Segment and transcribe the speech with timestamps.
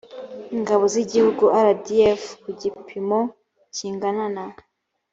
[0.55, 3.19] ingabo z igihugu rdf ku gipimo
[3.75, 4.45] kingana na